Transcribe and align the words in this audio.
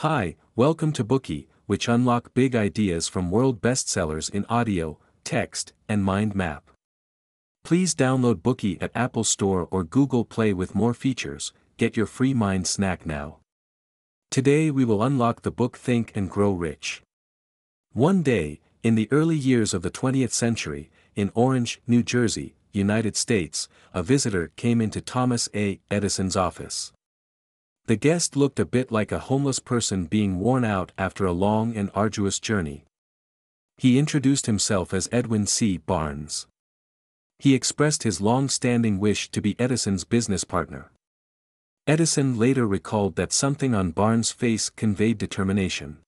Hi, 0.00 0.36
welcome 0.54 0.92
to 0.92 1.02
Bookey, 1.02 1.46
which 1.64 1.88
unlock 1.88 2.34
big 2.34 2.54
ideas 2.54 3.08
from 3.08 3.30
world 3.30 3.62
bestsellers 3.62 4.28
in 4.28 4.44
audio, 4.50 4.98
text, 5.24 5.72
and 5.88 6.04
mind 6.04 6.34
map. 6.34 6.70
Please 7.64 7.94
download 7.94 8.42
Bookey 8.42 8.76
at 8.82 8.90
Apple 8.94 9.24
Store 9.24 9.66
or 9.70 9.84
Google 9.84 10.26
Play 10.26 10.52
with 10.52 10.74
more 10.74 10.92
features. 10.92 11.54
Get 11.78 11.96
your 11.96 12.04
free 12.04 12.34
mind 12.34 12.66
snack 12.66 13.06
now. 13.06 13.38
Today 14.30 14.70
we 14.70 14.84
will 14.84 15.02
unlock 15.02 15.40
the 15.40 15.50
book 15.50 15.78
Think 15.78 16.12
and 16.14 16.28
Grow 16.28 16.52
Rich. 16.52 17.00
One 17.94 18.22
day, 18.22 18.60
in 18.82 18.96
the 18.96 19.08
early 19.10 19.36
years 19.36 19.72
of 19.72 19.80
the 19.80 19.90
20th 19.90 20.32
century, 20.32 20.90
in 21.14 21.32
Orange, 21.34 21.80
New 21.86 22.02
Jersey, 22.02 22.54
United 22.70 23.16
States, 23.16 23.66
a 23.94 24.02
visitor 24.02 24.52
came 24.56 24.82
into 24.82 25.00
Thomas 25.00 25.48
A. 25.54 25.80
Edison's 25.90 26.36
office. 26.36 26.92
The 27.86 27.96
guest 27.96 28.34
looked 28.34 28.58
a 28.58 28.64
bit 28.64 28.90
like 28.90 29.12
a 29.12 29.20
homeless 29.20 29.60
person 29.60 30.06
being 30.06 30.40
worn 30.40 30.64
out 30.64 30.90
after 30.98 31.24
a 31.24 31.32
long 31.32 31.76
and 31.76 31.88
arduous 31.94 32.40
journey. 32.40 32.84
He 33.78 33.96
introduced 33.96 34.46
himself 34.46 34.92
as 34.92 35.08
Edwin 35.12 35.46
C. 35.46 35.76
Barnes. 35.76 36.48
He 37.38 37.54
expressed 37.54 38.02
his 38.02 38.20
long-standing 38.20 38.98
wish 38.98 39.30
to 39.30 39.40
be 39.40 39.54
Edison's 39.60 40.02
business 40.02 40.42
partner. 40.42 40.90
Edison 41.86 42.36
later 42.36 42.66
recalled 42.66 43.14
that 43.14 43.32
something 43.32 43.72
on 43.72 43.92
Barnes' 43.92 44.32
face 44.32 44.68
conveyed 44.68 45.18
determination. 45.18 45.98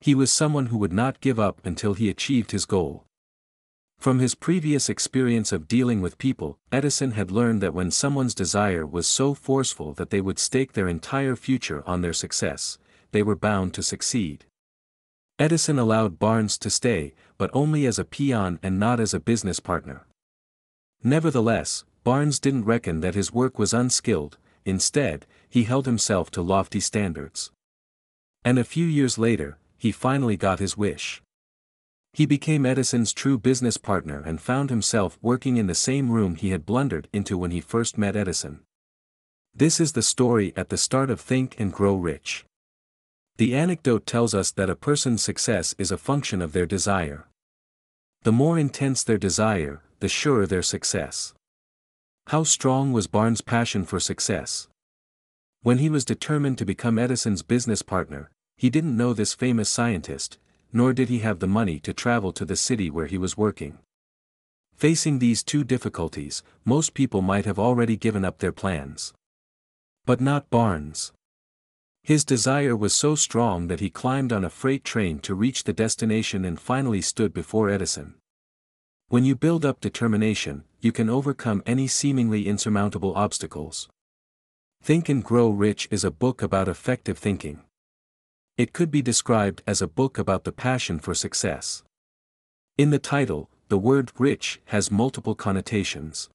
He 0.00 0.14
was 0.14 0.32
someone 0.32 0.66
who 0.66 0.78
would 0.78 0.92
not 0.92 1.20
give 1.20 1.40
up 1.40 1.60
until 1.66 1.94
he 1.94 2.08
achieved 2.08 2.52
his 2.52 2.66
goal. 2.66 3.04
From 3.98 4.18
his 4.18 4.34
previous 4.34 4.88
experience 4.88 5.50
of 5.52 5.66
dealing 5.66 6.02
with 6.02 6.18
people, 6.18 6.58
Edison 6.70 7.12
had 7.12 7.30
learned 7.30 7.62
that 7.62 7.74
when 7.74 7.90
someone's 7.90 8.34
desire 8.34 8.86
was 8.86 9.06
so 9.06 9.34
forceful 9.34 9.94
that 9.94 10.10
they 10.10 10.20
would 10.20 10.38
stake 10.38 10.72
their 10.72 10.88
entire 10.88 11.36
future 11.36 11.82
on 11.86 12.02
their 12.02 12.12
success, 12.12 12.78
they 13.12 13.22
were 13.22 13.36
bound 13.36 13.72
to 13.74 13.82
succeed. 13.82 14.44
Edison 15.38 15.78
allowed 15.78 16.18
Barnes 16.18 16.58
to 16.58 16.70
stay, 16.70 17.14
but 17.38 17.50
only 17.52 17.86
as 17.86 17.98
a 17.98 18.04
peon 18.04 18.60
and 18.62 18.78
not 18.78 19.00
as 19.00 19.14
a 19.14 19.20
business 19.20 19.58
partner. 19.58 20.06
Nevertheless, 21.02 21.84
Barnes 22.04 22.38
didn't 22.38 22.66
reckon 22.66 23.00
that 23.00 23.14
his 23.14 23.32
work 23.32 23.58
was 23.58 23.74
unskilled, 23.74 24.38
instead, 24.64 25.26
he 25.48 25.64
held 25.64 25.86
himself 25.86 26.30
to 26.32 26.42
lofty 26.42 26.80
standards. 26.80 27.50
And 28.44 28.58
a 28.58 28.64
few 28.64 28.86
years 28.86 29.18
later, 29.18 29.58
he 29.76 29.90
finally 29.90 30.36
got 30.36 30.58
his 30.58 30.76
wish. 30.76 31.22
He 32.14 32.26
became 32.26 32.64
Edison's 32.64 33.12
true 33.12 33.38
business 33.38 33.76
partner 33.76 34.22
and 34.24 34.40
found 34.40 34.70
himself 34.70 35.18
working 35.20 35.56
in 35.56 35.66
the 35.66 35.74
same 35.74 36.12
room 36.12 36.36
he 36.36 36.50
had 36.50 36.64
blundered 36.64 37.08
into 37.12 37.36
when 37.36 37.50
he 37.50 37.60
first 37.60 37.98
met 37.98 38.14
Edison. 38.14 38.60
This 39.52 39.80
is 39.80 39.94
the 39.94 40.02
story 40.02 40.52
at 40.56 40.68
the 40.68 40.76
start 40.76 41.10
of 41.10 41.20
Think 41.20 41.58
and 41.58 41.72
Grow 41.72 41.96
Rich. 41.96 42.44
The 43.36 43.56
anecdote 43.56 44.06
tells 44.06 44.32
us 44.32 44.52
that 44.52 44.70
a 44.70 44.76
person's 44.76 45.22
success 45.22 45.74
is 45.76 45.90
a 45.90 45.98
function 45.98 46.40
of 46.40 46.52
their 46.52 46.66
desire. 46.66 47.26
The 48.22 48.30
more 48.30 48.60
intense 48.60 49.02
their 49.02 49.18
desire, 49.18 49.82
the 49.98 50.08
surer 50.08 50.46
their 50.46 50.62
success. 50.62 51.34
How 52.28 52.44
strong 52.44 52.92
was 52.92 53.08
Barnes' 53.08 53.40
passion 53.40 53.84
for 53.84 53.98
success? 53.98 54.68
When 55.62 55.78
he 55.78 55.90
was 55.90 56.04
determined 56.04 56.58
to 56.58 56.64
become 56.64 56.96
Edison's 56.96 57.42
business 57.42 57.82
partner, 57.82 58.30
he 58.56 58.70
didn't 58.70 58.96
know 58.96 59.14
this 59.14 59.34
famous 59.34 59.68
scientist, 59.68 60.38
nor 60.74 60.92
did 60.92 61.08
he 61.08 61.20
have 61.20 61.38
the 61.38 61.46
money 61.46 61.78
to 61.78 61.94
travel 61.94 62.32
to 62.32 62.44
the 62.44 62.56
city 62.56 62.90
where 62.90 63.06
he 63.06 63.16
was 63.16 63.38
working. 63.38 63.78
Facing 64.74 65.20
these 65.20 65.44
two 65.44 65.62
difficulties, 65.62 66.42
most 66.64 66.92
people 66.92 67.22
might 67.22 67.46
have 67.46 67.60
already 67.60 67.96
given 67.96 68.24
up 68.24 68.38
their 68.38 68.52
plans. 68.52 69.14
But 70.04 70.20
not 70.20 70.50
Barnes. 70.50 71.12
His 72.02 72.24
desire 72.24 72.76
was 72.76 72.92
so 72.92 73.14
strong 73.14 73.68
that 73.68 73.80
he 73.80 73.88
climbed 73.88 74.32
on 74.32 74.44
a 74.44 74.50
freight 74.50 74.84
train 74.84 75.20
to 75.20 75.34
reach 75.34 75.64
the 75.64 75.72
destination 75.72 76.44
and 76.44 76.60
finally 76.60 77.00
stood 77.00 77.32
before 77.32 77.70
Edison. 77.70 78.16
When 79.08 79.24
you 79.24 79.36
build 79.36 79.64
up 79.64 79.80
determination, 79.80 80.64
you 80.80 80.90
can 80.90 81.08
overcome 81.08 81.62
any 81.64 81.86
seemingly 81.86 82.48
insurmountable 82.48 83.14
obstacles. 83.14 83.88
Think 84.82 85.08
and 85.08 85.22
Grow 85.24 85.48
Rich 85.48 85.88
is 85.90 86.04
a 86.04 86.10
book 86.10 86.42
about 86.42 86.68
effective 86.68 87.16
thinking. 87.16 87.62
It 88.56 88.72
could 88.72 88.92
be 88.92 89.02
described 89.02 89.62
as 89.66 89.82
a 89.82 89.88
book 89.88 90.16
about 90.16 90.44
the 90.44 90.52
passion 90.52 91.00
for 91.00 91.12
success. 91.12 91.82
In 92.78 92.90
the 92.90 93.00
title, 93.00 93.50
the 93.68 93.78
word 93.78 94.12
rich 94.16 94.60
has 94.66 94.92
multiple 94.92 95.34
connotations. 95.34 96.28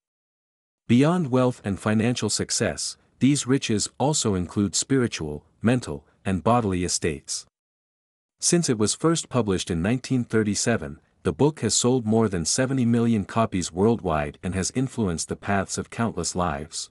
Beyond 0.89 1.31
wealth 1.31 1.61
and 1.63 1.79
financial 1.79 2.29
success, 2.29 2.97
these 3.19 3.47
riches 3.47 3.89
also 3.97 4.35
include 4.35 4.75
spiritual, 4.75 5.45
mental, 5.61 6.05
and 6.25 6.43
bodily 6.43 6.83
estates. 6.83 7.45
Since 8.41 8.67
it 8.69 8.77
was 8.77 8.95
first 8.95 9.29
published 9.29 9.69
in 9.69 9.81
1937, 9.81 10.99
the 11.23 11.31
book 11.33 11.61
has 11.61 11.73
sold 11.73 12.05
more 12.05 12.27
than 12.27 12.43
70 12.43 12.85
million 12.85 13.23
copies 13.23 13.71
worldwide 13.71 14.39
and 14.43 14.55
has 14.55 14.71
influenced 14.75 15.29
the 15.29 15.37
paths 15.37 15.77
of 15.77 15.89
countless 15.89 16.35
lives. 16.35 16.89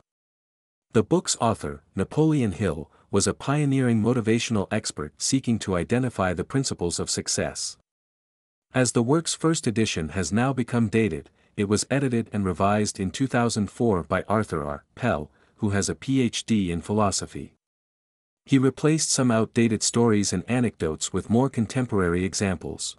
The 0.93 1.03
book's 1.03 1.37
author, 1.39 1.83
Napoleon 1.95 2.53
Hill, 2.53 2.91
was 3.11 3.27
a 3.27 3.35
pioneering 3.35 4.03
motivational 4.03 4.67
expert 4.71 5.13
seeking 5.17 5.59
to 5.59 5.77
identify 5.77 6.33
the 6.35 6.45
principles 6.45 6.99
of 6.99 7.09
success. 7.09 7.77
As 8.75 8.93
the 8.93 9.03
work's 9.03 9.35
first 9.35 9.67
edition 9.67 10.11
has 10.11 10.33
now 10.33 10.53
become 10.53 10.89
dated, 10.89 11.31
it 11.57 11.69
was 11.69 11.87
edited 11.91 12.29
and 12.33 12.45
revised 12.45 13.01
in 13.01 13.11
2004 13.11 14.05
by 14.05 14.23
Arthur 14.29 14.65
R. 14.65 14.85
Pell, 14.95 15.31
who 15.57 15.71
has 15.71 15.89
a 15.89 15.95
PhD 15.95 16.69
in 16.69 16.83
philosophy. 16.83 17.55
He 18.45 18.59
replaced 18.59 19.11
some 19.11 19.31
outdated 19.31 19.83
stories 19.83 20.33
and 20.33 20.45
anecdotes 20.49 21.13
with 21.13 21.31
more 21.31 21.51
contemporary 21.51 22.25
examples. 22.25 22.97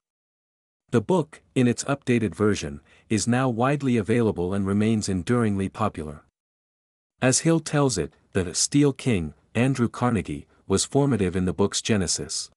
The 0.92 1.02
book, 1.02 1.42
in 1.54 1.68
its 1.68 1.84
updated 1.84 2.36
version, 2.36 2.82
is 3.10 3.28
now 3.28 3.48
widely 3.48 3.96
available 3.96 4.54
and 4.54 4.66
remains 4.66 5.08
enduringly 5.08 5.70
popular. 5.70 6.24
As 7.22 7.40
Hill 7.40 7.60
tells 7.60 7.98
it, 7.98 8.14
the 8.34 8.54
Steel 8.54 8.92
King, 8.94 9.34
Andrew 9.56 9.90
Carnegie, 9.90 10.48
was 10.68 10.86
formative 10.86 11.36
in 11.36 11.46
the 11.46 11.54
book's 11.54 11.82
genesis. 11.82 12.52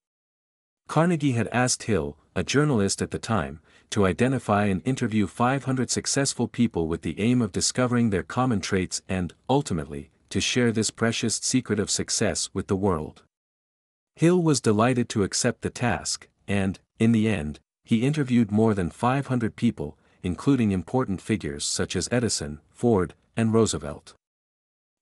Carnegie 0.88 1.32
had 1.32 1.48
asked 1.48 1.84
Hill, 1.84 2.16
a 2.36 2.42
journalist 2.42 3.00
at 3.00 3.10
the 3.10 3.18
time, 3.18 3.60
to 3.90 4.06
identify 4.06 4.66
and 4.66 4.82
interview 4.84 5.26
500 5.26 5.90
successful 5.90 6.48
people 6.48 6.88
with 6.88 7.02
the 7.02 7.18
aim 7.20 7.40
of 7.40 7.52
discovering 7.52 8.10
their 8.10 8.22
common 8.22 8.60
traits 8.60 9.02
and, 9.08 9.34
ultimately, 9.48 10.10
to 10.30 10.40
share 10.40 10.72
this 10.72 10.90
precious 10.90 11.36
secret 11.36 11.78
of 11.78 11.90
success 11.90 12.50
with 12.52 12.66
the 12.66 12.76
world. 12.76 13.22
Hill 14.16 14.42
was 14.42 14.60
delighted 14.60 15.08
to 15.10 15.22
accept 15.22 15.62
the 15.62 15.70
task, 15.70 16.28
and, 16.46 16.78
in 16.98 17.12
the 17.12 17.28
end, 17.28 17.60
he 17.84 18.02
interviewed 18.02 18.50
more 18.50 18.74
than 18.74 18.90
500 18.90 19.56
people, 19.56 19.96
including 20.22 20.70
important 20.70 21.20
figures 21.20 21.64
such 21.64 21.96
as 21.96 22.08
Edison, 22.12 22.60
Ford, 22.70 23.14
and 23.36 23.52
Roosevelt. 23.52 24.14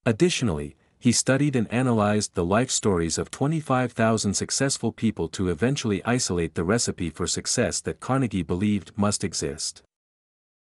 Additionally, 0.06 0.76
he 1.00 1.12
studied 1.12 1.56
and 1.56 1.66
analyzed 1.72 2.34
the 2.34 2.44
life 2.44 2.70
stories 2.70 3.16
of 3.16 3.30
25,000 3.30 4.34
successful 4.34 4.92
people 4.92 5.28
to 5.28 5.48
eventually 5.48 6.04
isolate 6.04 6.54
the 6.54 6.62
recipe 6.62 7.08
for 7.08 7.26
success 7.26 7.80
that 7.80 8.00
Carnegie 8.00 8.42
believed 8.42 8.92
must 8.96 9.24
exist. 9.24 9.82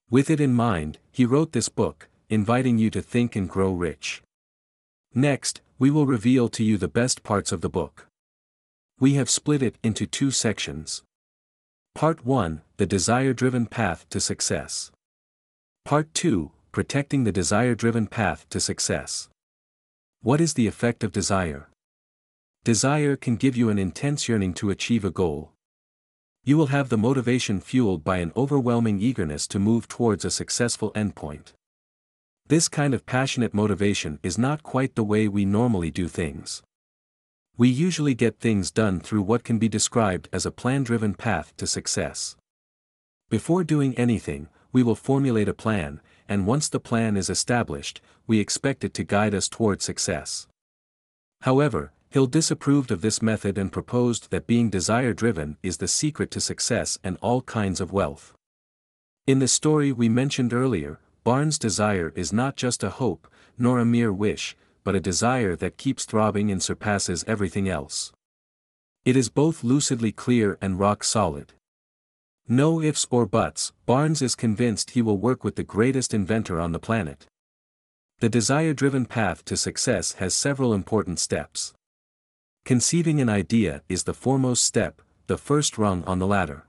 With 0.09 0.31
it 0.31 0.41
in 0.41 0.53
mind, 0.53 0.97
he 1.11 1.23
wrote 1.23 1.51
this 1.51 1.69
book, 1.69 2.09
inviting 2.29 2.79
you 2.79 2.89
to 2.89 3.01
think 3.01 3.35
and 3.35 3.47
grow 3.47 3.71
rich. 3.73 4.23
Next, 5.13 5.61
we 5.77 5.91
will 5.91 6.07
reveal 6.07 6.49
to 6.49 6.63
you 6.63 6.77
the 6.77 6.87
best 6.87 7.21
parts 7.21 7.51
of 7.51 7.61
the 7.61 7.69
book. 7.69 8.07
We 8.99 9.13
have 9.13 9.29
split 9.29 9.61
it 9.61 9.75
into 9.83 10.07
two 10.07 10.31
sections. 10.31 11.03
Part 11.93 12.25
1 12.25 12.61
The 12.77 12.87
Desire 12.87 13.33
Driven 13.33 13.67
Path 13.67 14.09
to 14.09 14.19
Success. 14.19 14.91
Part 15.85 16.11
2 16.15 16.51
Protecting 16.71 17.23
the 17.23 17.31
Desire 17.31 17.75
Driven 17.75 18.07
Path 18.07 18.47
to 18.49 18.59
Success. 18.59 19.29
What 20.23 20.39
is 20.39 20.53
the 20.53 20.67
effect 20.67 21.03
of 21.03 21.11
desire? 21.11 21.67
Desire 22.63 23.17
can 23.17 23.35
give 23.35 23.57
you 23.57 23.69
an 23.69 23.77
intense 23.77 24.29
yearning 24.29 24.53
to 24.53 24.69
achieve 24.69 25.03
a 25.03 25.11
goal. 25.11 25.51
You 26.45 26.55
will 26.55 26.67
have 26.67 26.87
the 26.87 26.97
motivation 26.97 27.59
fueled 27.59 28.05
by 28.05 28.19
an 28.19 28.31
overwhelming 28.33 29.01
eagerness 29.01 29.47
to 29.47 29.59
move 29.59 29.89
towards 29.89 30.23
a 30.23 30.31
successful 30.31 30.93
endpoint. 30.93 31.51
This 32.47 32.69
kind 32.69 32.93
of 32.93 33.05
passionate 33.05 33.53
motivation 33.53 34.17
is 34.23 34.37
not 34.37 34.63
quite 34.63 34.95
the 34.95 35.03
way 35.03 35.27
we 35.27 35.43
normally 35.43 35.91
do 35.91 36.07
things. 36.07 36.63
We 37.57 37.67
usually 37.67 38.13
get 38.13 38.39
things 38.39 38.71
done 38.71 39.01
through 39.01 39.23
what 39.23 39.43
can 39.43 39.59
be 39.59 39.67
described 39.67 40.29
as 40.31 40.45
a 40.45 40.51
plan 40.51 40.83
driven 40.83 41.15
path 41.15 41.51
to 41.57 41.67
success. 41.67 42.37
Before 43.29 43.65
doing 43.65 43.93
anything, 43.97 44.47
we 44.71 44.83
will 44.83 44.95
formulate 44.95 45.49
a 45.49 45.53
plan, 45.53 45.99
and 46.27 46.47
once 46.47 46.69
the 46.69 46.79
plan 46.79 47.17
is 47.17 47.29
established, 47.29 48.01
we 48.27 48.39
expect 48.39 48.83
it 48.83 48.93
to 48.95 49.03
guide 49.03 49.35
us 49.35 49.49
toward 49.49 49.81
success. 49.81 50.47
However, 51.41 51.91
Hill 52.09 52.27
disapproved 52.27 52.91
of 52.91 53.01
this 53.01 53.23
method 53.23 53.57
and 53.57 53.71
proposed 53.71 54.29
that 54.29 54.45
being 54.45 54.69
desire 54.69 55.13
driven 55.13 55.57
is 55.63 55.77
the 55.77 55.87
secret 55.87 56.29
to 56.31 56.39
success 56.39 56.99
and 57.03 57.17
all 57.21 57.41
kinds 57.41 57.81
of 57.81 57.91
wealth. 57.91 58.35
In 59.25 59.39
the 59.39 59.47
story 59.47 59.91
we 59.91 60.09
mentioned 60.09 60.53
earlier, 60.53 60.99
Barnes' 61.23 61.57
desire 61.57 62.13
is 62.15 62.31
not 62.31 62.55
just 62.55 62.83
a 62.83 62.91
hope, 62.91 63.27
nor 63.57 63.79
a 63.79 63.85
mere 63.85 64.13
wish, 64.13 64.55
but 64.83 64.93
a 64.93 64.99
desire 64.99 65.55
that 65.55 65.77
keeps 65.77 66.05
throbbing 66.05 66.51
and 66.51 66.61
surpasses 66.61 67.23
everything 67.25 67.67
else. 67.67 68.11
It 69.05 69.15
is 69.15 69.29
both 69.29 69.63
lucidly 69.63 70.11
clear 70.11 70.57
and 70.61 70.79
rock 70.79 71.03
solid. 71.03 71.53
No 72.47 72.81
ifs 72.81 73.07
or 73.09 73.25
buts, 73.25 73.71
Barnes 73.85 74.21
is 74.21 74.35
convinced 74.35 74.91
he 74.91 75.01
will 75.01 75.17
work 75.17 75.45
with 75.45 75.55
the 75.55 75.63
greatest 75.63 76.13
inventor 76.13 76.59
on 76.59 76.73
the 76.73 76.79
planet. 76.79 77.25
The 78.19 78.27
desire-driven 78.29 79.05
path 79.05 79.45
to 79.45 79.55
success 79.55 80.13
has 80.13 80.33
several 80.33 80.73
important 80.73 81.19
steps. 81.19 81.73
Conceiving 82.65 83.21
an 83.21 83.29
idea 83.29 83.81
is 83.87 84.03
the 84.03 84.13
foremost 84.13 84.63
step, 84.63 85.01
the 85.27 85.37
first 85.37 85.77
rung 85.77 86.03
on 86.03 86.19
the 86.19 86.27
ladder. 86.27 86.65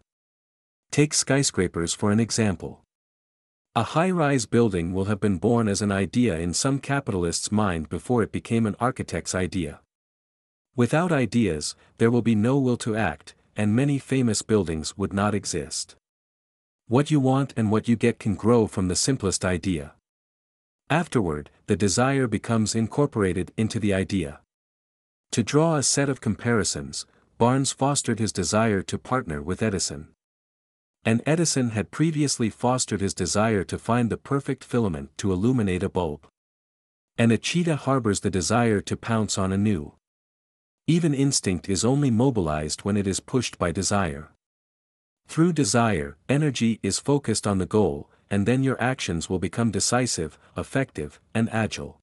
Take 0.91 1.13
skyscrapers 1.13 1.93
for 1.93 2.13
an 2.13 2.21
example. 2.21 2.81
A 3.75 3.83
high-rise 3.83 4.47
building 4.47 4.93
will 4.93 5.07
have 5.07 5.19
been 5.19 5.39
born 5.39 5.67
as 5.67 5.83
an 5.83 5.91
idea 5.91 6.39
in 6.39 6.55
some 6.55 6.79
capitalist's 6.79 7.51
mind 7.51 7.89
before 7.89 8.23
it 8.23 8.31
became 8.31 8.67
an 8.67 8.77
architect's 8.79 9.35
idea. 9.35 9.81
Without 10.77 11.11
ideas, 11.11 11.75
there 11.99 12.13
will 12.13 12.23
be 12.23 12.37
no 12.37 12.59
will 12.59 12.77
to 12.77 12.95
act, 12.95 13.35
and 13.57 13.75
many 13.75 13.99
famous 13.99 14.43
buildings 14.43 14.97
would 14.97 15.13
not 15.13 15.35
exist. 15.35 15.97
What 16.87 17.11
you 17.11 17.21
want 17.21 17.55
and 17.57 17.71
what 17.71 17.89
you 17.89 17.97
get 17.97 18.19
can 18.19 18.35
grow 18.35 18.67
from 18.67 18.89
the 18.89 18.97
simplest 18.97 19.45
idea. 19.45 19.95
Afterward, 20.91 21.51
the 21.67 21.77
desire 21.77 22.27
becomes 22.27 22.75
incorporated 22.75 23.53
into 23.57 23.81
the 23.81 23.95
idea. 23.95 24.41
To 25.33 25.43
draw 25.43 25.77
a 25.77 25.83
set 25.83 26.09
of 26.09 26.21
comparisons, 26.21 27.07
Barnes 27.39 27.73
fostered 27.73 28.19
his 28.19 28.33
desire 28.33 28.83
to 28.83 28.99
partner 28.99 29.43
with 29.43 29.63
Edison. 29.63 30.09
And 31.05 31.23
Edison 31.27 31.71
had 31.71 31.91
previously 31.91 32.51
fostered 32.51 33.01
his 33.01 33.15
desire 33.15 33.65
to 33.65 33.79
find 33.79 34.11
the 34.11 34.17
perfect 34.17 34.63
filament 34.63 35.11
to 35.19 35.33
illuminate 35.33 35.83
a 35.83 35.89
bulb. 35.89 36.27
And 37.19 37.33
a 37.33 37.39
cheetah 37.39 37.77
harbors 37.77 38.21
the 38.21 38.31
desire 38.31 38.81
to 38.83 38.97
pounce 38.97 39.39
on 39.39 39.53
a 39.53 39.59
gnu. 39.59 39.93
Even 40.87 41.15
instinct 41.15 41.69
is 41.71 41.83
only 41.83 42.11
mobilized 42.11 42.83
when 42.83 42.97
it 42.97 43.07
is 43.07 43.19
pushed 43.19 43.59
by 43.59 43.73
desire. 43.73 44.31
Through 45.27 45.55
desire, 45.55 46.19
energy 46.29 46.79
is 46.83 46.99
focused 46.99 47.47
on 47.47 47.57
the 47.57 47.65
goal, 47.65 48.11
and 48.31 48.45
then 48.45 48.63
your 48.63 48.81
actions 48.83 49.31
will 49.31 49.39
become 49.39 49.71
decisive, 49.71 50.39
effective, 50.59 51.21
and 51.35 51.49
agile. 51.51 52.01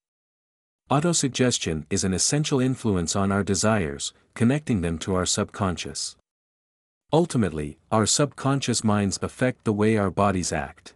Autosuggestion 0.89 1.85
is 1.91 2.03
an 2.03 2.13
essential 2.13 2.59
influence 2.59 3.15
on 3.15 3.31
our 3.31 3.43
desires, 3.43 4.13
connecting 4.33 4.81
them 4.81 4.97
to 4.97 5.13
our 5.13 5.27
subconscious. 5.27 6.15
Ultimately, 7.13 7.77
our 7.91 8.07
subconscious 8.07 8.83
minds 8.83 9.19
affect 9.21 9.63
the 9.63 9.73
way 9.73 9.95
our 9.95 10.09
bodies 10.09 10.51
act. 10.51 10.93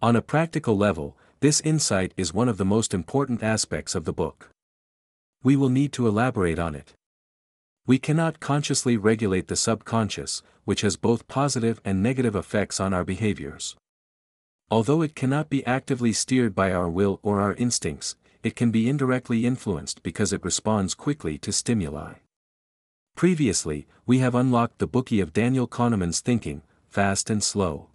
On 0.00 0.14
a 0.14 0.22
practical 0.22 0.76
level, 0.76 1.16
this 1.40 1.60
insight 1.62 2.14
is 2.16 2.32
one 2.32 2.48
of 2.48 2.56
the 2.56 2.64
most 2.64 2.94
important 2.94 3.42
aspects 3.42 3.96
of 3.96 4.04
the 4.04 4.12
book. 4.12 4.50
We 5.44 5.56
will 5.56 5.68
need 5.68 5.92
to 5.92 6.08
elaborate 6.08 6.58
on 6.58 6.74
it. 6.74 6.94
We 7.86 7.98
cannot 7.98 8.40
consciously 8.40 8.96
regulate 8.96 9.48
the 9.48 9.56
subconscious, 9.56 10.42
which 10.64 10.80
has 10.80 10.96
both 10.96 11.28
positive 11.28 11.82
and 11.84 12.02
negative 12.02 12.34
effects 12.34 12.80
on 12.80 12.94
our 12.94 13.04
behaviors. 13.04 13.76
Although 14.70 15.02
it 15.02 15.14
cannot 15.14 15.50
be 15.50 15.64
actively 15.66 16.14
steered 16.14 16.54
by 16.54 16.72
our 16.72 16.88
will 16.88 17.20
or 17.22 17.42
our 17.42 17.52
instincts, 17.54 18.16
it 18.42 18.56
can 18.56 18.70
be 18.70 18.88
indirectly 18.88 19.44
influenced 19.44 20.02
because 20.02 20.32
it 20.32 20.42
responds 20.42 20.94
quickly 20.94 21.36
to 21.38 21.52
stimuli. 21.52 22.14
Previously, 23.14 23.86
we 24.06 24.20
have 24.20 24.34
unlocked 24.34 24.78
the 24.78 24.86
bookie 24.86 25.20
of 25.20 25.34
Daniel 25.34 25.68
Kahneman's 25.68 26.20
thinking, 26.20 26.62
fast 26.88 27.28
and 27.28 27.44
slow. 27.44 27.90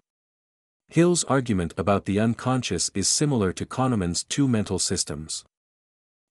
Hill's 0.88 1.24
argument 1.24 1.74
about 1.76 2.04
the 2.04 2.20
unconscious 2.20 2.92
is 2.94 3.08
similar 3.08 3.52
to 3.52 3.66
Kahneman's 3.66 4.22
two 4.22 4.46
mental 4.46 4.78
systems. 4.78 5.44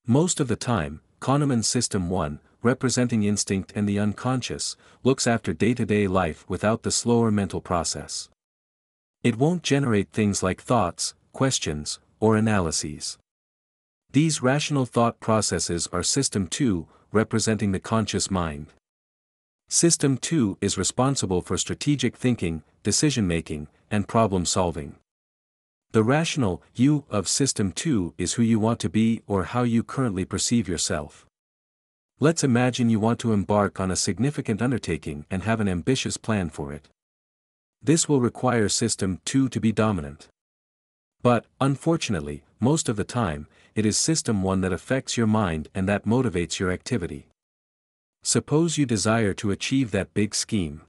Most 0.08 0.40
of 0.40 0.48
the 0.48 0.56
time, 0.56 1.02
Kahneman's 1.20 1.68
System 1.68 2.10
1, 2.10 2.40
representing 2.64 3.24
instinct 3.24 3.74
and 3.76 3.88
the 3.88 4.00
unconscious, 4.00 4.78
looks 5.04 5.28
after 5.28 5.54
day-to-day 5.54 6.06
-day 6.06 6.10
life 6.10 6.46
without 6.48 6.84
the 6.84 6.92
slower 6.92 7.32
mental 7.32 7.62
process. 7.62 8.30
It 9.22 9.38
won't 9.38 9.64
generate 9.64 10.12
things 10.12 10.42
like 10.42 10.62
thoughts, 10.62 11.14
questions, 11.34 12.00
or 12.20 12.38
analyses. 12.38 13.18
These 14.12 14.42
rational 14.42 14.86
thought 14.86 15.20
processes 15.20 15.88
are 15.92 16.04
System 16.04 16.48
2, 16.48 16.88
representing 17.12 17.74
the 17.74 17.80
conscious 17.80 18.32
mind. 18.32 18.68
System 19.68 20.18
2 20.18 20.58
is 20.62 20.78
responsible 20.78 21.42
for 21.42 21.58
strategic 21.58 22.16
thinking, 22.16 22.64
decision-making, 22.82 23.68
and 23.92 24.08
problem-solving. 24.08 24.96
The 25.92 26.04
rational 26.04 26.62
you 26.76 27.06
of 27.10 27.28
System 27.28 27.72
2 27.72 28.14
is 28.20 28.34
who 28.34 28.44
you 28.44 28.60
want 28.60 28.80
to 28.82 28.90
be 28.90 29.24
or 29.26 29.46
how 29.46 29.64
you 29.64 29.82
currently 29.82 30.24
perceive 30.24 30.70
yourself. 30.70 31.26
Let's 32.20 32.44
imagine 32.44 32.92
you 32.92 33.00
want 33.00 33.18
to 33.22 33.34
embark 33.34 33.80
on 33.80 33.90
a 33.90 33.96
significant 33.96 34.62
undertaking 34.62 35.26
and 35.32 35.42
have 35.44 35.60
an 35.60 35.68
ambitious 35.68 36.16
plan 36.16 36.52
for 36.52 36.72
it. 36.72 36.90
This 37.82 38.08
will 38.08 38.22
require 38.22 38.70
System 38.70 39.20
2 39.26 39.50
to 39.50 39.60
be 39.60 39.72
dominant. 39.72 40.28
But, 41.24 41.48
unfortunately, 41.60 42.44
most 42.60 42.88
of 42.88 42.96
the 42.96 43.04
time, 43.04 43.48
it 43.74 43.84
is 43.84 43.98
System 43.98 44.44
1 44.44 44.62
that 44.62 44.72
affects 44.72 45.18
your 45.18 45.26
mind 45.26 45.70
and 45.74 45.90
that 45.90 46.06
motivates 46.06 46.60
your 46.60 46.72
activity. 46.72 47.30
Suppose 48.22 48.78
you 48.78 48.86
desire 48.86 49.34
to 49.34 49.50
achieve 49.50 49.90
that 49.90 50.14
big 50.14 50.36
scheme. 50.36 50.82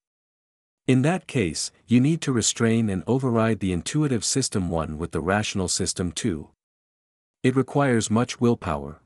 In 0.91 1.03
that 1.03 1.29
case, 1.29 1.71
you 1.87 2.01
need 2.01 2.21
to 2.23 2.33
restrain 2.33 2.91
and 2.91 3.05
override 3.07 3.61
the 3.61 3.71
intuitive 3.71 4.25
system 4.25 4.69
1 4.71 4.99
with 4.99 5.13
the 5.13 5.21
rational 5.21 5.69
system 5.69 6.11
2. 6.11 6.49
It 7.45 7.55
requires 7.55 8.11
much 8.11 8.41
willpower. 8.41 9.01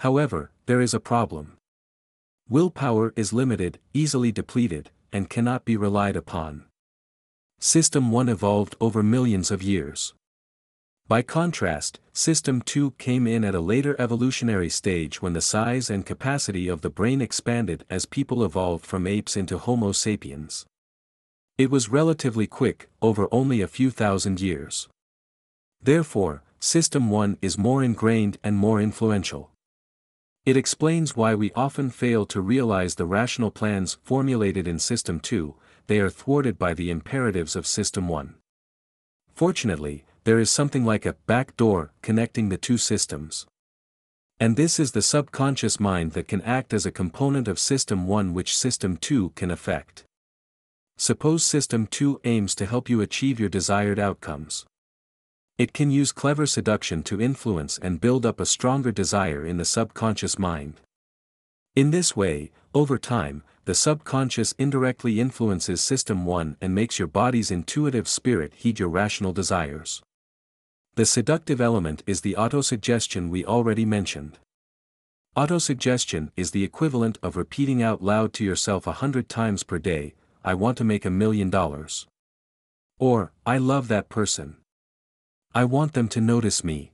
However, 0.00 0.50
there 0.66 0.82
is 0.82 0.92
a 0.92 1.00
problem. 1.00 1.56
Willpower 2.46 3.14
is 3.16 3.32
limited, 3.32 3.78
easily 3.94 4.32
depleted, 4.32 4.90
and 5.10 5.30
cannot 5.30 5.64
be 5.64 5.78
relied 5.78 6.14
upon. 6.14 6.66
System 7.58 8.10
1 8.10 8.28
evolved 8.28 8.76
over 8.78 9.02
millions 9.02 9.50
of 9.50 9.62
years. 9.62 10.12
By 11.08 11.22
contrast, 11.22 12.00
System 12.12 12.60
2 12.60 12.90
came 12.98 13.26
in 13.26 13.46
at 13.46 13.54
a 13.54 13.60
later 13.60 13.96
evolutionary 13.98 14.68
stage 14.68 15.22
when 15.22 15.32
the 15.32 15.40
size 15.40 15.88
and 15.88 16.04
capacity 16.04 16.68
of 16.68 16.82
the 16.82 16.90
brain 16.90 17.22
expanded 17.22 17.86
as 17.88 18.04
people 18.04 18.44
evolved 18.44 18.84
from 18.84 19.06
apes 19.06 19.38
into 19.38 19.56
Homo 19.56 19.92
sapiens. 19.92 20.66
It 21.62 21.70
was 21.70 21.90
relatively 21.90 22.48
quick, 22.48 22.90
over 23.00 23.28
only 23.30 23.60
a 23.60 23.68
few 23.68 23.92
thousand 23.92 24.40
years. 24.40 24.88
Therefore, 25.80 26.42
System 26.58 27.08
1 27.08 27.38
is 27.40 27.56
more 27.56 27.84
ingrained 27.84 28.36
and 28.42 28.56
more 28.56 28.80
influential. 28.80 29.52
It 30.44 30.56
explains 30.56 31.14
why 31.14 31.36
we 31.36 31.52
often 31.52 31.90
fail 31.90 32.26
to 32.26 32.40
realize 32.40 32.96
the 32.96 33.06
rational 33.06 33.52
plans 33.52 33.96
formulated 34.02 34.66
in 34.66 34.80
System 34.80 35.20
2, 35.20 35.54
they 35.86 36.00
are 36.00 36.10
thwarted 36.10 36.58
by 36.58 36.74
the 36.74 36.90
imperatives 36.90 37.54
of 37.54 37.64
System 37.64 38.08
1. 38.08 38.34
Fortunately, 39.32 40.04
there 40.24 40.40
is 40.40 40.50
something 40.50 40.84
like 40.84 41.06
a 41.06 41.14
back 41.28 41.56
door 41.56 41.92
connecting 42.02 42.48
the 42.48 42.58
two 42.58 42.76
systems. 42.76 43.46
And 44.40 44.56
this 44.56 44.80
is 44.80 44.90
the 44.90 45.00
subconscious 45.00 45.78
mind 45.78 46.10
that 46.14 46.26
can 46.26 46.42
act 46.42 46.74
as 46.74 46.86
a 46.86 46.90
component 46.90 47.46
of 47.46 47.60
System 47.60 48.08
1 48.08 48.34
which 48.34 48.58
System 48.58 48.96
2 48.96 49.30
can 49.36 49.52
affect. 49.52 50.02
Suppose 51.02 51.44
System 51.44 51.88
2 51.88 52.20
aims 52.22 52.54
to 52.54 52.64
help 52.64 52.88
you 52.88 53.00
achieve 53.00 53.40
your 53.40 53.48
desired 53.48 53.98
outcomes. 53.98 54.64
It 55.58 55.72
can 55.72 55.90
use 55.90 56.12
clever 56.12 56.46
seduction 56.46 57.02
to 57.02 57.20
influence 57.20 57.76
and 57.76 58.00
build 58.00 58.24
up 58.24 58.38
a 58.38 58.46
stronger 58.46 58.92
desire 58.92 59.44
in 59.44 59.56
the 59.56 59.64
subconscious 59.64 60.38
mind. 60.38 60.74
In 61.74 61.90
this 61.90 62.14
way, 62.14 62.52
over 62.72 62.98
time, 62.98 63.42
the 63.64 63.74
subconscious 63.74 64.54
indirectly 64.58 65.18
influences 65.18 65.80
System 65.80 66.24
1 66.24 66.58
and 66.60 66.72
makes 66.72 67.00
your 67.00 67.08
body's 67.08 67.50
intuitive 67.50 68.06
spirit 68.06 68.52
heed 68.54 68.78
your 68.78 68.88
rational 68.88 69.32
desires. 69.32 70.04
The 70.94 71.04
seductive 71.04 71.60
element 71.60 72.04
is 72.06 72.20
the 72.20 72.36
autosuggestion 72.38 73.28
we 73.28 73.44
already 73.44 73.84
mentioned. 73.84 74.38
Autosuggestion 75.36 76.30
is 76.36 76.52
the 76.52 76.62
equivalent 76.62 77.18
of 77.24 77.36
repeating 77.36 77.82
out 77.82 78.04
loud 78.04 78.32
to 78.34 78.44
yourself 78.44 78.86
a 78.86 78.92
hundred 79.02 79.28
times 79.28 79.64
per 79.64 79.80
day, 79.80 80.14
I 80.44 80.54
want 80.54 80.76
to 80.78 80.84
make 80.84 81.04
a 81.04 81.10
million 81.10 81.50
dollars. 81.50 82.06
Or, 82.98 83.32
I 83.46 83.58
love 83.58 83.88
that 83.88 84.08
person. 84.08 84.56
I 85.54 85.64
want 85.64 85.92
them 85.92 86.08
to 86.08 86.20
notice 86.20 86.64
me. 86.64 86.92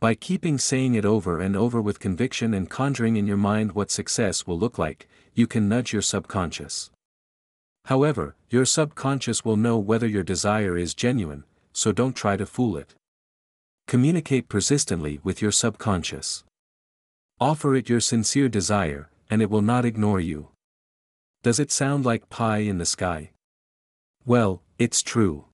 By 0.00 0.14
keeping 0.14 0.58
saying 0.58 0.94
it 0.94 1.04
over 1.04 1.40
and 1.40 1.54
over 1.54 1.80
with 1.80 2.00
conviction 2.00 2.54
and 2.54 2.68
conjuring 2.68 3.16
in 3.16 3.26
your 3.26 3.36
mind 3.36 3.72
what 3.72 3.90
success 3.90 4.46
will 4.46 4.58
look 4.58 4.76
like, 4.76 5.08
you 5.34 5.46
can 5.46 5.68
nudge 5.68 5.92
your 5.92 6.02
subconscious. 6.02 6.90
However, 7.84 8.34
your 8.50 8.64
subconscious 8.64 9.44
will 9.44 9.56
know 9.56 9.78
whether 9.78 10.06
your 10.06 10.24
desire 10.24 10.76
is 10.76 10.94
genuine, 10.94 11.44
so 11.72 11.92
don't 11.92 12.16
try 12.16 12.36
to 12.36 12.44
fool 12.44 12.76
it. 12.76 12.94
Communicate 13.86 14.48
persistently 14.48 15.20
with 15.22 15.40
your 15.40 15.52
subconscious. 15.52 16.42
Offer 17.40 17.76
it 17.76 17.88
your 17.88 18.00
sincere 18.00 18.48
desire, 18.48 19.10
and 19.30 19.40
it 19.42 19.48
will 19.48 19.62
not 19.62 19.84
ignore 19.84 20.20
you. 20.20 20.48
Does 21.42 21.60
it 21.60 21.70
sound 21.70 22.04
like 22.04 22.28
pie 22.28 22.58
in 22.58 22.78
the 22.78 22.86
sky? 22.86 23.30
Well, 24.26 24.62
it's 24.76 25.02
true. 25.02 25.44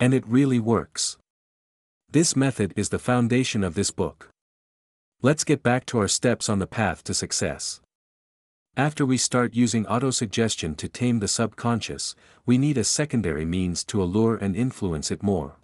And 0.00 0.12
it 0.12 0.26
really 0.26 0.58
works. 0.58 1.16
This 2.10 2.34
method 2.34 2.72
is 2.76 2.88
the 2.88 2.98
foundation 2.98 3.62
of 3.62 3.74
this 3.74 3.92
book. 3.92 4.28
Let's 5.22 5.44
get 5.44 5.62
back 5.62 5.86
to 5.86 5.98
our 5.98 6.08
steps 6.08 6.48
on 6.48 6.58
the 6.58 6.66
path 6.66 7.04
to 7.04 7.14
success. 7.14 7.80
After 8.76 9.04
we 9.06 9.16
start 9.16 9.54
using 9.54 9.84
autosuggestion 9.86 10.76
to 10.76 10.88
tame 10.88 11.18
the 11.18 11.28
subconscious, 11.28 12.14
we 12.46 12.58
need 12.58 12.78
a 12.78 12.84
secondary 12.84 13.44
means 13.44 13.84
to 13.86 14.02
allure 14.02 14.36
and 14.36 14.56
influence 14.56 15.10
it 15.10 15.22
more. 15.22 15.56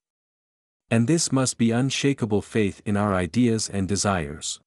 And 0.91 1.09
this 1.09 1.33
must 1.33 1.59
be 1.59 1.71
unshakable 1.71 2.43
faith 2.43 2.83
in 2.85 2.97
our 2.97 3.14
ideas 3.14 3.69
and 3.69 3.88
desires. 3.88 4.61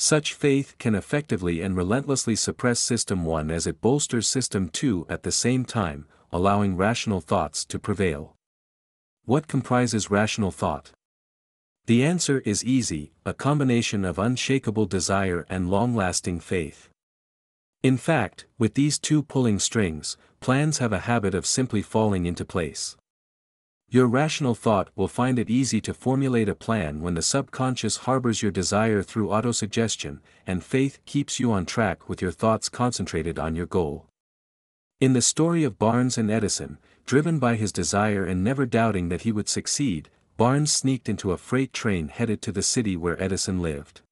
Such 0.00 0.32
faith 0.32 0.76
can 0.78 0.94
effectively 0.94 1.60
and 1.60 1.76
relentlessly 1.76 2.36
suppress 2.36 2.78
System 2.78 3.24
1 3.24 3.50
as 3.50 3.66
it 3.66 3.80
bolsters 3.80 4.28
System 4.28 4.68
2 4.68 5.06
at 5.08 5.24
the 5.24 5.32
same 5.32 5.64
time, 5.64 6.06
allowing 6.30 6.76
rational 6.76 7.20
thoughts 7.20 7.64
to 7.64 7.80
prevail. 7.80 8.36
What 9.24 9.48
comprises 9.48 10.08
rational 10.08 10.52
thought? 10.52 10.92
The 11.86 12.04
answer 12.04 12.38
is 12.44 12.64
easy, 12.64 13.10
a 13.26 13.34
combination 13.34 14.04
of 14.04 14.20
unshakable 14.20 14.86
desire 14.86 15.44
and 15.50 15.68
long-lasting 15.68 16.38
faith. 16.40 16.90
In 17.82 17.96
fact, 17.96 18.46
with 18.56 18.74
these 18.74 19.00
two 19.00 19.24
pulling 19.24 19.58
strings, 19.58 20.16
plans 20.38 20.78
have 20.78 20.92
a 20.92 21.06
habit 21.10 21.34
of 21.34 21.44
simply 21.44 21.82
falling 21.82 22.24
into 22.24 22.44
place. 22.44 22.96
Your 23.90 24.06
rational 24.06 24.54
thought 24.54 24.90
will 24.94 25.08
find 25.08 25.38
it 25.38 25.48
easy 25.48 25.80
to 25.80 25.94
formulate 25.94 26.48
a 26.48 26.54
plan 26.54 27.00
when 27.00 27.14
the 27.14 27.22
subconscious 27.22 27.98
harbors 27.98 28.42
your 28.42 28.52
desire 28.52 29.02
through 29.02 29.28
autosuggestion, 29.28 30.18
and 30.46 30.62
faith 30.62 30.98
keeps 31.06 31.40
you 31.40 31.52
on 31.52 31.64
track 31.64 32.06
with 32.06 32.20
your 32.20 32.30
thoughts 32.30 32.68
concentrated 32.68 33.38
on 33.38 33.54
your 33.54 33.64
goal. 33.64 34.06
In 35.00 35.14
the 35.14 35.22
story 35.22 35.64
of 35.64 35.78
Barnes 35.78 36.18
and 36.18 36.30
Edison, 36.30 36.76
driven 37.06 37.38
by 37.38 37.56
his 37.56 37.72
desire 37.72 38.26
and 38.26 38.44
never 38.44 38.66
doubting 38.66 39.08
that 39.08 39.22
he 39.22 39.32
would 39.32 39.48
succeed, 39.48 40.10
Barnes 40.36 40.70
sneaked 40.70 41.08
into 41.08 41.32
a 41.32 41.38
freight 41.38 41.72
train 41.72 42.08
headed 42.08 42.42
to 42.42 42.52
the 42.52 42.62
city 42.62 42.94
where 42.94 43.20
Edison 43.22 43.62
lived. 43.62 44.02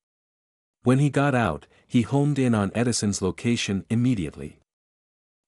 When 0.85 1.01
he 1.01 1.11
got 1.11 1.35
out, 1.35 1.67
he 1.87 2.01
homed 2.01 2.39
in 2.39 2.55
on 2.55 2.73
Edison's 2.75 3.21
location 3.21 3.85
immediately. 3.91 4.59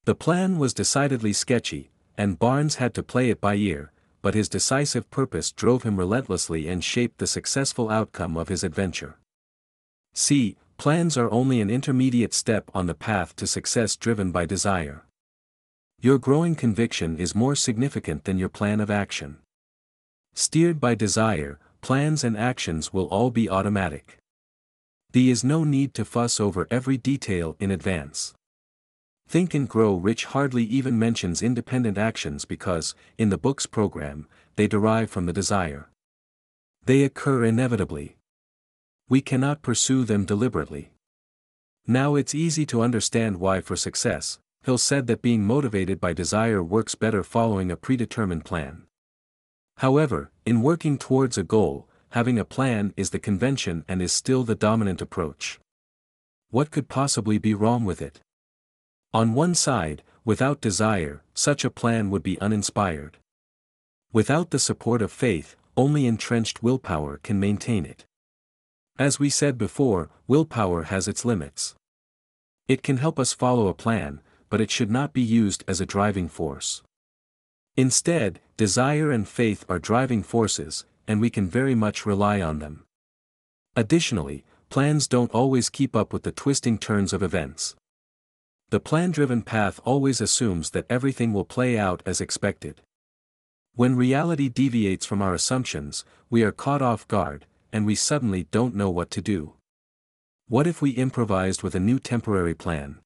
The 0.05 0.15
plan 0.15 0.59
was 0.59 0.75
decidedly 0.75 1.33
sketchy, 1.33 1.91
and 2.19 2.39
Barnes 2.39 2.75
had 2.75 2.93
to 2.95 3.03
play 3.03 3.31
it 3.31 3.41
by 3.41 3.55
ear, 3.55 3.91
but 4.23 4.35
his 4.35 4.49
decisive 4.49 5.11
purpose 5.11 5.53
drove 5.53 5.83
him 5.83 5.97
relentlessly 5.97 6.69
and 6.69 6.83
shaped 6.83 7.19
the 7.19 7.27
successful 7.27 7.91
outcome 7.91 8.37
of 8.37 8.49
his 8.49 8.65
adventure. 8.65 9.17
See, 10.15 10.57
plans 10.77 11.17
are 11.17 11.31
only 11.31 11.61
an 11.61 11.71
intermediate 11.71 12.35
step 12.35 12.71
on 12.75 12.87
the 12.87 12.95
path 12.95 13.37
to 13.37 13.47
success 13.47 13.97
driven 13.97 14.33
by 14.33 14.47
desire. 14.47 15.05
Your 16.01 16.19
growing 16.19 16.55
conviction 16.55 17.17
is 17.17 17.35
more 17.35 17.57
significant 17.57 18.25
than 18.25 18.39
your 18.39 18.49
plan 18.49 18.81
of 18.81 18.91
action. 18.91 19.39
Steered 20.35 20.81
by 20.81 20.95
desire, 20.95 21.59
plans 21.81 22.23
and 22.23 22.37
actions 22.37 22.93
will 22.93 23.07
all 23.07 23.31
be 23.31 23.51
automatic. 23.51 24.19
There 25.13 25.31
is 25.31 25.43
no 25.43 25.65
need 25.65 25.95
to 25.95 26.05
fuss 26.05 26.39
over 26.39 26.69
every 26.71 26.97
detail 26.99 27.57
in 27.59 27.71
advance. 27.71 28.35
Think 29.29 29.53
and 29.53 29.69
Grow 29.69 29.95
Rich 29.95 30.25
hardly 30.25 30.65
even 30.65 30.99
mentions 30.99 31.43
independent 31.43 31.99
actions 31.99 32.47
because, 32.47 32.95
in 33.19 33.29
the 33.29 33.37
book's 33.37 33.67
program, 33.67 34.27
they 34.57 34.67
derive 34.67 35.11
from 35.11 35.27
the 35.27 35.35
desire. 35.35 35.91
They 36.87 37.03
occur 37.05 37.45
inevitably. 37.45 38.17
We 39.07 39.21
cannot 39.21 39.61
pursue 39.61 40.05
them 40.05 40.25
deliberately. 40.25 40.93
Now 41.87 42.15
it's 42.15 42.35
easy 42.35 42.65
to 42.67 42.81
understand 42.81 43.39
why 43.39 43.61
for 43.61 43.77
success, 43.77 44.39
Hill 44.65 44.79
said 44.79 45.07
that 45.09 45.21
being 45.21 45.45
motivated 45.45 46.01
by 46.01 46.15
desire 46.15 46.63
works 46.63 46.95
better 46.95 47.23
following 47.23 47.71
a 47.71 47.77
predetermined 47.77 48.47
plan. 48.47 48.85
However, 49.77 50.31
in 50.47 50.63
working 50.63 50.97
towards 50.97 51.37
a 51.37 51.43
goal, 51.43 51.87
having 52.11 52.39
a 52.39 52.47
plan 52.47 52.95
is 52.97 53.11
the 53.11 53.19
convention 53.19 53.85
and 53.87 54.01
is 54.01 54.11
still 54.11 54.43
the 54.43 54.55
dominant 54.55 55.03
approach. 55.03 55.61
What 56.49 56.71
could 56.71 56.89
possibly 56.89 57.37
be 57.37 57.53
wrong 57.53 57.85
with 57.85 58.01
it? 58.01 58.21
On 59.15 59.33
one 59.33 59.55
side, 59.55 60.03
without 60.25 60.61
desire, 60.61 61.23
such 61.33 61.65
a 61.65 61.71
plan 61.71 62.11
would 62.11 62.23
be 62.23 62.39
uninspired. 62.41 63.17
Without 64.13 64.51
the 64.51 64.59
support 64.59 65.01
of 65.01 65.11
faith, 65.11 65.57
only 65.79 66.07
entrenched 66.07 66.63
willpower 66.63 67.19
can 67.23 67.41
maintain 67.41 67.87
it. 67.87 68.05
As 68.99 69.19
we 69.19 69.31
said 69.31 69.57
before, 69.57 70.11
willpower 70.27 70.85
has 70.85 71.09
its 71.09 71.25
limits. 71.25 71.75
It 72.67 72.83
can 72.83 72.99
help 72.99 73.19
us 73.19 73.33
follow 73.33 73.69
a 73.69 73.75
plan, 73.75 74.21
but 74.51 74.61
it 74.61 74.71
should 74.71 74.91
not 74.91 75.15
be 75.15 75.23
used 75.23 75.65
as 75.67 75.81
a 75.81 75.87
driving 75.87 76.29
force. 76.29 76.83
Instead, 77.77 78.41
desire 78.59 79.11
and 79.11 79.27
faith 79.27 79.65
are 79.71 79.79
driving 79.79 80.23
forces, 80.23 80.85
and 81.07 81.21
we 81.21 81.31
can 81.31 81.49
very 81.49 81.75
much 81.75 82.05
rely 82.05 82.43
on 82.43 82.59
them. 82.59 82.85
Additionally, 83.75 84.45
plans 84.69 85.09
don't 85.09 85.31
always 85.31 85.71
keep 85.71 85.97
up 85.97 86.13
with 86.13 86.25
the 86.25 86.33
twisting 86.33 86.77
turns 86.77 87.15
of 87.15 87.23
events. 87.23 87.77
The 88.71 88.81
plan-driven 88.81 89.43
path 89.43 89.81
always 89.85 90.21
assumes 90.21 90.71
that 90.71 90.85
everything 90.91 91.33
will 91.33 91.47
play 91.47 91.79
out 91.79 92.03
as 92.05 92.21
expected. 92.21 92.83
When 93.75 93.97
reality 93.97 94.51
deviates 94.51 95.07
from 95.07 95.23
our 95.23 95.33
assumptions, 95.33 96.05
we 96.29 96.43
are 96.43 96.53
caught 96.53 96.83
off 96.83 97.09
guard, 97.09 97.47
and 97.73 97.87
we 97.87 97.95
suddenly 97.95 98.47
don't 98.51 98.75
know 98.75 98.91
what 98.91 99.11
to 99.13 99.23
do. 99.23 99.55
What 100.49 100.67
if 100.67 100.83
we 100.83 100.91
improvised 100.91 101.63
with 101.63 101.75
a 101.75 101.81
new 101.81 101.99
temporary 101.99 102.55
plan? 102.55 102.99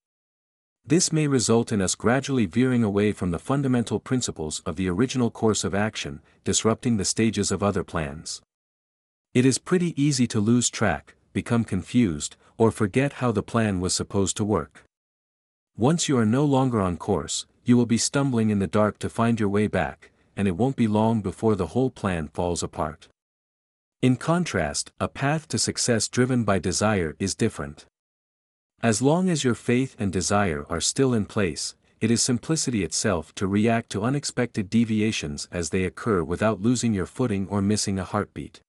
This 0.84 1.12
may 1.12 1.28
result 1.28 1.70
in 1.70 1.80
us 1.80 1.94
gradually 1.94 2.46
veering 2.46 2.82
away 2.82 3.12
from 3.12 3.30
the 3.30 3.38
fundamental 3.38 4.00
principles 4.00 4.62
of 4.66 4.74
the 4.74 4.88
original 4.88 5.30
course 5.30 5.62
of 5.62 5.76
action, 5.76 6.22
disrupting 6.42 6.96
the 6.96 7.04
stages 7.04 7.52
of 7.52 7.62
other 7.62 7.84
plans. 7.84 8.42
It 9.32 9.46
is 9.46 9.58
pretty 9.58 9.94
easy 10.02 10.26
to 10.26 10.40
lose 10.40 10.70
track, 10.70 11.14
become 11.32 11.62
confused, 11.62 12.34
or 12.58 12.72
forget 12.72 13.14
how 13.14 13.30
the 13.30 13.44
plan 13.44 13.80
was 13.80 13.94
supposed 13.94 14.36
to 14.38 14.44
work. 14.44 14.82
Once 15.78 16.06
you 16.06 16.18
are 16.18 16.26
no 16.26 16.44
longer 16.44 16.80
on 16.80 16.98
course, 16.98 17.46
you 17.64 17.76
will 17.76 17.86
be 17.86 17.96
stumbling 17.96 18.50
in 18.50 18.58
the 18.58 18.66
dark 18.66 18.98
to 18.98 19.08
find 19.08 19.40
your 19.40 19.48
way 19.48 19.66
back, 19.66 20.10
and 20.36 20.46
it 20.46 20.56
won't 20.56 20.76
be 20.76 20.86
long 20.86 21.22
before 21.22 21.56
the 21.56 21.68
whole 21.68 21.90
plan 21.90 22.28
falls 22.28 22.62
apart. 22.62 23.08
In 24.02 24.16
contrast, 24.16 24.92
a 25.00 25.08
path 25.08 25.48
to 25.48 25.58
success 25.58 26.08
driven 26.08 26.44
by 26.44 26.58
desire 26.58 27.16
is 27.18 27.34
different. 27.34 27.86
As 28.82 29.00
long 29.00 29.30
as 29.30 29.44
your 29.44 29.54
faith 29.54 29.96
and 29.98 30.12
desire 30.12 30.66
are 30.68 30.80
still 30.80 31.14
in 31.14 31.24
place, 31.24 31.74
it 32.00 32.10
is 32.10 32.22
simplicity 32.22 32.82
itself 32.82 33.32
to 33.36 33.46
react 33.46 33.90
to 33.92 34.02
unexpected 34.02 34.68
deviations 34.68 35.48
as 35.52 35.70
they 35.70 35.84
occur 35.84 36.22
without 36.22 36.60
losing 36.60 36.92
your 36.92 37.06
footing 37.06 37.46
or 37.48 37.62
missing 37.62 37.98
a 37.98 38.04
heartbeat. 38.04 38.60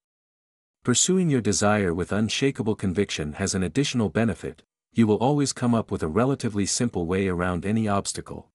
Pursuing 0.84 1.30
your 1.30 1.42
desire 1.42 1.94
with 1.94 2.12
unshakable 2.12 2.76
conviction 2.76 3.34
has 3.34 3.56
an 3.56 3.64
additional 3.64 4.10
benefit, 4.10 4.62
you 4.94 5.08
will 5.08 5.18
always 5.18 5.54
come 5.54 5.74
up 5.74 5.92
with 5.92 6.04
a 6.04 6.08
relatively 6.08 6.66
simple 6.66 7.06
way 7.06 7.28
around 7.28 7.66
any 7.66 7.88
obstacle. 7.88 8.50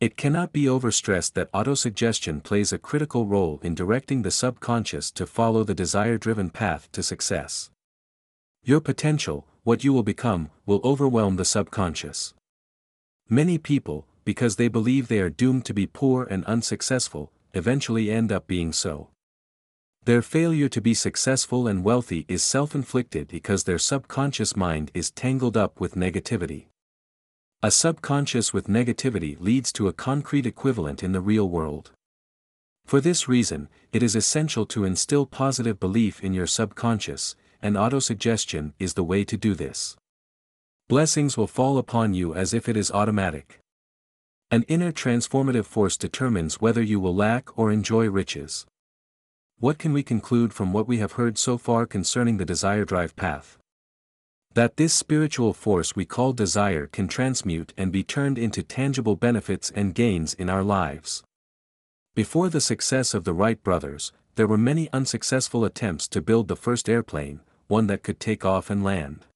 It 0.00 0.16
cannot 0.16 0.52
be 0.52 0.64
overstressed 0.64 1.34
that 1.34 1.52
autosuggestion 1.52 2.42
plays 2.42 2.72
a 2.72 2.78
critical 2.78 3.26
role 3.26 3.60
in 3.62 3.74
directing 3.76 4.22
the 4.22 4.32
subconscious 4.32 5.12
to 5.12 5.26
follow 5.26 5.62
the 5.62 5.74
desire-driven 5.74 6.50
path 6.50 6.90
to 6.92 7.04
success. 7.04 7.70
Your 8.64 8.80
potential, 8.80 9.46
what 9.62 9.84
you 9.84 9.92
will 9.92 10.02
become, 10.02 10.50
will 10.66 10.80
overwhelm 10.82 11.36
the 11.36 11.44
subconscious. 11.44 12.34
Many 13.28 13.58
people, 13.58 14.06
because 14.24 14.56
they 14.56 14.66
believe 14.66 15.06
they 15.06 15.20
are 15.20 15.30
doomed 15.30 15.64
to 15.66 15.74
be 15.74 15.86
poor 15.86 16.24
and 16.24 16.44
unsuccessful, 16.46 17.30
eventually 17.54 18.10
end 18.10 18.32
up 18.32 18.48
being 18.48 18.72
so. 18.72 19.08
Their 20.04 20.22
failure 20.22 20.68
to 20.68 20.80
be 20.80 20.94
successful 20.94 21.68
and 21.68 21.84
wealthy 21.84 22.24
is 22.26 22.42
self-inflicted 22.42 23.28
because 23.28 23.62
their 23.62 23.78
subconscious 23.78 24.56
mind 24.56 24.90
is 24.94 25.12
tangled 25.12 25.56
up 25.56 25.78
with 25.78 25.94
negativity. 25.94 26.66
A 27.62 27.70
subconscious 27.70 28.52
with 28.52 28.66
negativity 28.66 29.36
leads 29.38 29.72
to 29.74 29.86
a 29.86 29.92
concrete 29.92 30.44
equivalent 30.44 31.04
in 31.04 31.12
the 31.12 31.20
real 31.20 31.48
world. 31.48 31.92
For 32.84 33.00
this 33.00 33.28
reason, 33.28 33.68
it 33.92 34.02
is 34.02 34.16
essential 34.16 34.66
to 34.66 34.84
instill 34.84 35.24
positive 35.24 35.78
belief 35.78 36.24
in 36.24 36.34
your 36.34 36.48
subconscious, 36.48 37.36
and 37.62 37.76
autosuggestion 37.76 38.72
is 38.80 38.94
the 38.94 39.04
way 39.04 39.24
to 39.24 39.36
do 39.36 39.54
this. 39.54 39.96
Blessings 40.88 41.36
will 41.36 41.46
fall 41.46 41.78
upon 41.78 42.12
you 42.12 42.34
as 42.34 42.52
if 42.52 42.68
it 42.68 42.76
is 42.76 42.90
automatic. 42.90 43.60
An 44.50 44.64
inner 44.64 44.90
transformative 44.90 45.64
force 45.64 45.96
determines 45.96 46.60
whether 46.60 46.82
you 46.82 46.98
will 46.98 47.14
lack 47.14 47.56
or 47.56 47.70
enjoy 47.70 48.10
riches. 48.10 48.66
What 49.62 49.78
can 49.78 49.92
we 49.92 50.02
conclude 50.02 50.52
from 50.52 50.72
what 50.72 50.88
we 50.88 50.98
have 50.98 51.12
heard 51.12 51.38
so 51.38 51.56
far 51.56 51.86
concerning 51.86 52.36
the 52.36 52.44
desire 52.44 52.84
drive 52.84 53.14
path? 53.14 53.58
That 54.54 54.76
this 54.76 54.92
spiritual 54.92 55.52
force 55.52 55.94
we 55.94 56.04
call 56.04 56.32
desire 56.32 56.88
can 56.88 57.06
transmute 57.06 57.72
and 57.76 57.92
be 57.92 58.02
turned 58.02 58.38
into 58.38 58.64
tangible 58.64 59.14
benefits 59.14 59.70
and 59.70 59.94
gains 59.94 60.34
in 60.34 60.50
our 60.50 60.64
lives. 60.64 61.22
Before 62.16 62.48
the 62.48 62.60
success 62.60 63.14
of 63.14 63.22
the 63.22 63.32
Wright 63.32 63.62
brothers, 63.62 64.12
there 64.34 64.48
were 64.48 64.58
many 64.58 64.88
unsuccessful 64.92 65.64
attempts 65.64 66.08
to 66.08 66.20
build 66.20 66.48
the 66.48 66.56
first 66.56 66.88
airplane, 66.88 67.38
one 67.68 67.86
that 67.86 68.02
could 68.02 68.18
take 68.18 68.44
off 68.44 68.68
and 68.68 68.82
land. 68.82 69.26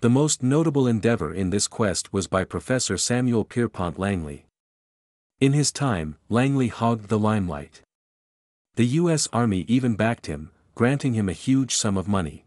The 0.00 0.10
most 0.10 0.42
notable 0.42 0.86
endeavor 0.86 1.32
in 1.32 1.48
this 1.48 1.66
quest 1.66 2.12
was 2.12 2.26
by 2.26 2.44
Professor 2.44 2.98
Samuel 2.98 3.46
Pierpont 3.46 3.98
Langley. 3.98 4.44
In 5.40 5.54
his 5.54 5.72
time, 5.72 6.16
Langley 6.28 6.68
hogged 6.68 7.08
the 7.08 7.18
limelight. 7.18 7.80
The 8.80 8.96
U.S. 9.02 9.28
Army 9.30 9.66
even 9.68 9.94
backed 9.94 10.24
him, 10.24 10.52
granting 10.74 11.12
him 11.12 11.28
a 11.28 11.34
huge 11.34 11.74
sum 11.76 11.98
of 11.98 12.08
money. 12.08 12.46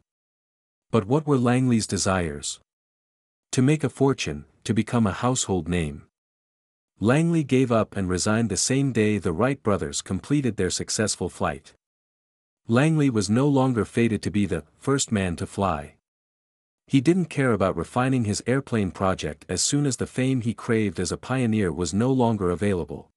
But 0.89 1.05
what 1.05 1.27
were 1.27 1.37
Langley's 1.37 1.85
desires? 1.85 2.59
to 3.51 3.61
make 3.61 3.83
a 3.83 3.87
fortune, 3.89 4.45
to 4.63 4.73
become 4.73 5.05
a 5.05 5.11
household 5.11 5.67
name. 5.67 6.07
Langley 6.99 7.43
gave 7.43 7.71
up 7.71 7.95
and 7.95 8.09
resigned 8.09 8.49
the 8.49 8.57
same 8.57 8.91
day 8.91 9.19
the 9.19 9.31
Wright 9.31 9.61
brothers 9.61 10.01
completed 10.01 10.57
their 10.57 10.71
successful 10.71 11.29
flight. 11.29 11.73
Langley 12.67 13.11
was 13.11 13.29
no 13.29 13.47
longer 13.47 13.85
fated 13.85 14.23
to 14.23 14.31
be 14.31 14.47
the 14.47 14.63
first 14.79 15.11
man 15.11 15.35
to 15.35 15.45
fly. 15.45 15.97
He 16.87 16.99
didn't 16.99 17.25
care 17.25 17.53
about 17.53 17.77
refining 17.77 18.25
his 18.25 18.41
airplane 18.47 18.89
project 18.89 19.45
as 19.47 19.61
soon 19.61 19.85
as 19.85 19.97
the 19.97 20.07
fame 20.07 20.41
he 20.41 20.55
craved 20.55 20.99
as 20.99 21.11
a 21.11 21.17
pioneer 21.31 21.71
was 21.71 21.93
no 21.93 22.11
longer 22.11 22.49
available. 22.49 23.11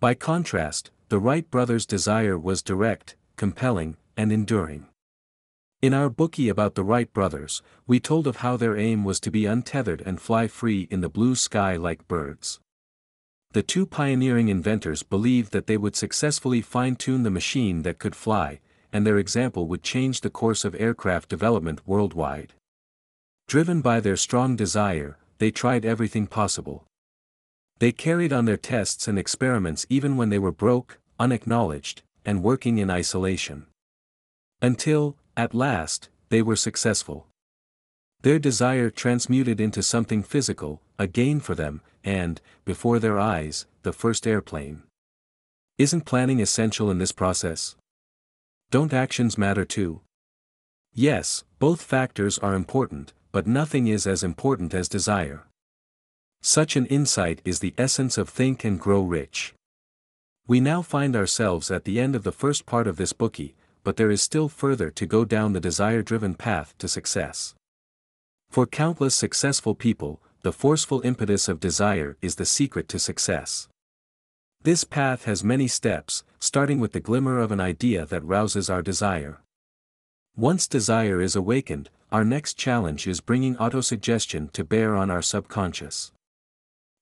By 0.00 0.14
contrast, 0.14 0.91
the 1.12 1.18
Wright 1.18 1.50
brothers' 1.50 1.84
desire 1.84 2.38
was 2.38 2.62
direct, 2.62 3.16
compelling, 3.36 3.98
and 4.16 4.32
enduring. 4.32 4.86
In 5.82 5.92
our 5.92 6.08
bookie 6.08 6.48
about 6.48 6.74
the 6.74 6.82
Wright 6.82 7.12
brothers, 7.12 7.60
we 7.86 8.00
told 8.00 8.26
of 8.26 8.36
how 8.36 8.56
their 8.56 8.78
aim 8.78 9.04
was 9.04 9.20
to 9.20 9.30
be 9.30 9.44
untethered 9.44 10.00
and 10.06 10.18
fly 10.18 10.48
free 10.48 10.88
in 10.90 11.02
the 11.02 11.10
blue 11.10 11.34
sky 11.34 11.76
like 11.76 12.08
birds. 12.08 12.60
The 13.50 13.62
two 13.62 13.84
pioneering 13.84 14.48
inventors 14.48 15.02
believed 15.02 15.52
that 15.52 15.66
they 15.66 15.76
would 15.76 15.96
successfully 15.96 16.62
fine-tune 16.62 17.24
the 17.24 17.30
machine 17.30 17.82
that 17.82 17.98
could 17.98 18.16
fly, 18.16 18.60
and 18.90 19.06
their 19.06 19.18
example 19.18 19.68
would 19.68 19.82
change 19.82 20.22
the 20.22 20.30
course 20.30 20.64
of 20.64 20.74
aircraft 20.76 21.28
development 21.28 21.82
worldwide. 21.86 22.54
Driven 23.48 23.82
by 23.82 24.00
their 24.00 24.16
strong 24.16 24.56
desire, 24.56 25.18
they 25.36 25.50
tried 25.50 25.84
everything 25.84 26.26
possible. 26.26 26.86
They 27.80 27.92
carried 27.92 28.32
on 28.32 28.46
their 28.46 28.56
tests 28.56 29.06
and 29.08 29.18
experiments 29.18 29.84
even 29.90 30.16
when 30.16 30.30
they 30.30 30.38
were 30.38 30.52
broke, 30.52 31.00
unacknowledged, 31.22 32.02
and 32.24 32.42
working 32.42 32.78
in 32.78 32.90
isolation. 32.90 33.66
Until, 34.60 35.16
at 35.36 35.54
last, 35.54 36.08
they 36.30 36.42
were 36.42 36.56
successful. 36.56 37.26
Their 38.22 38.40
desire 38.40 38.90
transmuted 38.90 39.60
into 39.60 39.84
something 39.84 40.24
physical, 40.24 40.80
a 40.98 41.06
gain 41.06 41.38
for 41.38 41.54
them, 41.54 41.80
and, 42.02 42.40
before 42.64 42.98
their 42.98 43.20
eyes, 43.20 43.66
the 43.82 43.92
first 43.92 44.26
airplane. 44.26 44.82
Isn't 45.78 46.10
planning 46.10 46.40
essential 46.40 46.90
in 46.90 46.98
this 46.98 47.12
process? 47.12 47.76
Don't 48.72 48.92
actions 48.92 49.38
matter 49.38 49.64
too? 49.64 50.00
Yes, 50.92 51.44
both 51.60 51.82
factors 51.82 52.38
are 52.38 52.54
important, 52.54 53.12
but 53.30 53.46
nothing 53.46 53.86
is 53.86 54.06
as 54.06 54.24
important 54.24 54.74
as 54.74 54.88
desire. 54.88 55.46
Such 56.42 56.74
an 56.74 56.86
insight 56.86 57.40
is 57.44 57.60
the 57.60 57.74
essence 57.78 58.18
of 58.18 58.28
Think 58.28 58.64
and 58.64 58.80
Grow 58.80 59.02
Rich. 59.02 59.54
We 60.48 60.60
now 60.60 60.82
find 60.82 61.14
ourselves 61.14 61.70
at 61.70 61.84
the 61.84 62.00
end 62.00 62.16
of 62.16 62.24
the 62.24 62.32
first 62.32 62.66
part 62.66 62.86
of 62.86 62.96
this 62.96 63.12
bookie, 63.12 63.54
but 63.84 63.96
there 63.96 64.10
is 64.10 64.20
still 64.20 64.48
further 64.48 64.90
to 64.90 65.06
go 65.06 65.24
down 65.24 65.52
the 65.52 65.60
desire-driven 65.60 66.34
path 66.34 66.74
to 66.78 66.88
success. 66.88 67.54
For 68.50 68.66
countless 68.66 69.14
successful 69.14 69.74
people, 69.74 70.20
the 70.42 70.52
forceful 70.52 71.00
impetus 71.02 71.48
of 71.48 71.60
desire 71.60 72.16
is 72.20 72.34
the 72.34 72.44
secret 72.44 72.88
to 72.88 72.98
success. 72.98 73.68
This 74.62 74.84
path 74.84 75.24
has 75.24 75.44
many 75.44 75.68
steps, 75.68 76.24
starting 76.38 76.80
with 76.80 76.92
the 76.92 77.00
glimmer 77.00 77.38
of 77.38 77.52
an 77.52 77.60
idea 77.60 78.04
that 78.06 78.24
rouses 78.24 78.68
our 78.68 78.82
desire. 78.82 79.40
Once 80.36 80.66
desire 80.66 81.20
is 81.20 81.36
awakened, 81.36 81.90
our 82.10 82.24
next 82.24 82.54
challenge 82.54 83.06
is 83.06 83.20
bringing 83.20 83.56
autosuggestion 83.56 84.50
to 84.52 84.64
bear 84.64 84.96
on 84.96 85.10
our 85.10 85.22
subconscious. 85.22 86.12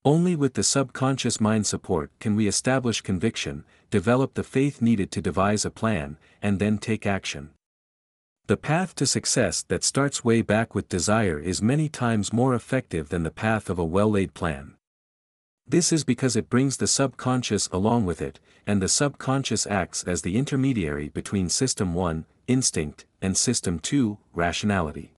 Only 0.04 0.35
with 0.35 0.54
the 0.54 0.62
subconscious 0.62 1.42
mind 1.42 1.66
support 1.66 2.11
can 2.21 2.35
we 2.35 2.49
establish 2.49 3.02
conviction, 3.02 3.64
develop 3.90 4.33
the 4.33 4.42
faith 4.42 4.80
needed 4.80 5.11
to 5.11 5.21
devise 5.21 5.66
a 5.66 5.71
plan, 5.71 6.16
and 6.40 6.59
then 6.59 6.78
take 6.78 7.07
action. 7.07 7.50
The 8.47 8.57
path 8.57 8.95
to 8.95 9.07
success 9.07 9.62
that 9.64 9.85
starts 9.85 10.25
way 10.25 10.40
back 10.40 10.75
with 10.75 10.88
desire 10.88 11.38
is 11.38 11.61
many 11.61 11.90
times 11.90 12.33
more 12.33 12.54
effective 12.54 13.11
than 13.11 13.25
the 13.25 13.30
path 13.30 13.69
of 13.69 13.78
a 13.78 13.85
well-laid 13.85 14.33
plan. 14.33 14.75
This 15.66 15.92
is 15.92 16.02
because 16.02 16.35
it 16.35 16.49
brings 16.49 16.78
the 16.78 16.86
subconscious 16.86 17.69
along 17.69 18.06
with 18.06 18.23
it, 18.23 18.41
and 18.67 18.80
the 18.80 18.89
subconscious 18.89 19.67
acts 19.67 20.02
as 20.04 20.23
the 20.23 20.39
intermediary 20.39 21.10
between 21.10 21.50
System 21.50 21.93
1, 21.93 22.25
instinct, 22.49 23.04
and 23.21 23.36
System 23.36 23.78
2, 23.78 24.17
rationality. 24.32 25.13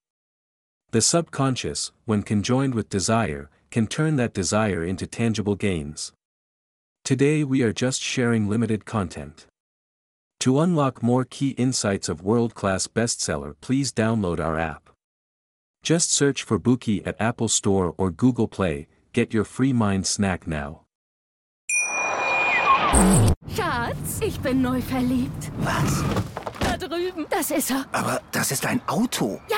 The 0.91 1.01
subconscious, 1.01 1.91
when 2.05 2.21
conjoined 2.21 2.75
with 2.75 2.89
desire, 2.89 3.49
can 3.73 3.87
turn 3.87 4.17
that 4.17 4.35
desire 4.35 4.83
into 4.83 5.07
tangible 5.07 5.55
gains. 5.55 6.13
Today 7.03 7.43
we 7.43 7.63
are 7.63 7.73
just 7.73 7.99
sharing 8.03 8.47
limited 8.47 8.85
content. 8.85 9.47
To 10.41 10.59
unlock 10.59 11.01
more 11.01 11.25
key 11.25 11.55
insights 11.57 12.07
of 12.07 12.21
world-class 12.21 12.85
bestseller 12.85 13.55
please 13.61 13.91
download 13.91 14.39
our 14.39 14.59
app. 14.59 14.91
Just 15.81 16.11
search 16.11 16.43
for 16.43 16.59
Bookey 16.59 17.01
at 17.07 17.19
Apple 17.19 17.47
Store 17.47 17.95
or 17.97 18.11
Google 18.11 18.47
Play, 18.47 18.85
get 19.11 19.33
your 19.33 19.43
free 19.43 19.73
mind 19.73 20.05
snack 20.05 20.45
now. 20.45 20.81
Schatz, 23.55 24.21
ich 24.21 24.39
bin 24.43 24.61
neu 24.61 24.81
verliebt. 24.81 25.49
Was? 25.57 26.03
Da 26.59 26.77
drüben. 26.77 27.25
Das 27.31 27.49
ist 27.49 27.71
er. 27.71 27.87
Aber 27.91 28.21
das 28.31 28.51
ist 28.51 28.67
ein 28.67 28.81
Auto. 28.87 29.41
Ja, 29.49 29.57